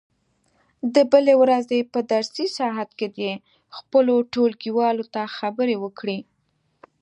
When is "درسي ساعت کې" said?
2.11-3.07